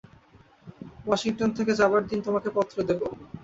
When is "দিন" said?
2.09-2.19